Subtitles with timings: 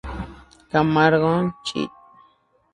[0.71, 1.89] Camargo Chih.